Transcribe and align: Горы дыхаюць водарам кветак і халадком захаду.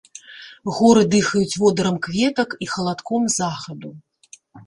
Горы 0.77 1.03
дыхаюць 1.15 1.59
водарам 1.65 1.99
кветак 2.07 2.57
і 2.67 2.71
халадком 2.73 3.29
захаду. 3.37 3.89